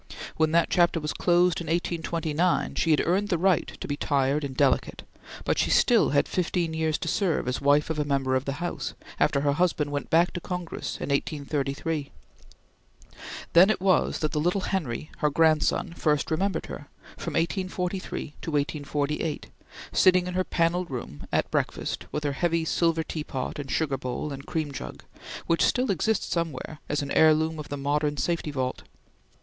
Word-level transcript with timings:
When 0.35 0.49
that 0.51 0.71
chapter 0.71 0.99
was 0.99 1.13
closed 1.13 1.61
in 1.61 1.67
1829, 1.67 2.73
she 2.73 2.89
had 2.89 3.03
earned 3.05 3.27
the 3.29 3.37
right 3.37 3.67
to 3.79 3.87
be 3.87 3.95
tired 3.97 4.43
and 4.43 4.57
delicate, 4.57 5.03
but 5.45 5.59
she 5.59 5.69
still 5.69 6.09
had 6.09 6.27
fifteen 6.27 6.73
years 6.73 6.97
to 6.97 7.07
serve 7.07 7.47
as 7.47 7.61
wife 7.61 7.91
of 7.91 7.99
a 7.99 8.03
Member 8.03 8.35
of 8.35 8.45
the 8.45 8.53
House, 8.53 8.95
after 9.19 9.41
her 9.41 9.51
husband 9.53 9.91
went 9.91 10.09
back 10.09 10.33
to 10.33 10.41
Congress 10.41 10.95
in 10.95 11.09
1833. 11.09 12.09
Then 13.53 13.69
it 13.69 13.79
was 13.79 14.17
that 14.21 14.31
the 14.31 14.39
little 14.39 14.61
Henry, 14.61 15.11
her 15.17 15.29
grandson, 15.29 15.93
first 15.93 16.31
remembered 16.31 16.65
her, 16.65 16.87
from 17.15 17.33
1843 17.35 18.33
to 18.41 18.49
1848, 18.53 19.51
sitting 19.93 20.25
in 20.25 20.33
her 20.33 20.43
panelled 20.43 20.89
room, 20.89 21.27
at 21.31 21.51
breakfast, 21.51 22.07
with 22.11 22.23
her 22.23 22.33
heavy 22.33 22.65
silver 22.65 23.03
teapot 23.03 23.59
and 23.59 23.69
sugar 23.69 23.99
bowl 23.99 24.33
and 24.33 24.47
cream 24.47 24.71
jug, 24.71 25.03
which 25.45 25.63
still 25.63 25.91
exist 25.91 26.31
somewhere 26.31 26.79
as 26.89 27.03
an 27.03 27.11
heirloom 27.11 27.59
of 27.59 27.69
the 27.69 27.77
modern 27.77 28.17
safety 28.17 28.49
vault. 28.49 28.81